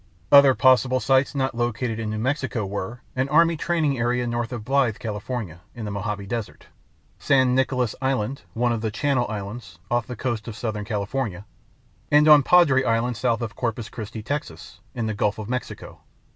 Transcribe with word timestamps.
Other 0.31 0.55
possible 0.55 0.99
sites 0.99 1.35
not 1.35 1.53
located 1.53 1.99
in 1.99 2.09
New 2.09 2.17
Mexico 2.17 2.65
were: 2.65 3.03
an 3.15 3.29
Army 3.29 3.55
training 3.55 3.99
area 3.99 4.25
north 4.25 4.51
of 4.51 4.65
Blythe, 4.65 4.97
California, 4.97 5.59
in 5.75 5.85
the 5.85 5.91
Mojave 5.91 6.25
Desert; 6.25 6.65
San 7.19 7.53
Nicolas 7.53 7.93
Island 8.01 8.41
(one 8.55 8.71
of 8.71 8.81
the 8.81 8.89
Channel 8.89 9.27
Islands) 9.29 9.77
off 9.91 10.07
the 10.07 10.15
coast 10.15 10.47
of 10.47 10.55
Southern 10.57 10.85
California; 10.85 11.45
and 12.09 12.27
on 12.27 12.41
Padre 12.41 12.83
Island 12.83 13.15
south 13.15 13.43
of 13.43 13.55
Corpus 13.55 13.89
Christi, 13.89 14.23
Texas, 14.23 14.79
in 14.95 15.05
the 15.05 15.13
Gulf 15.13 15.37
of 15.37 15.47
Mexico. 15.47 16.01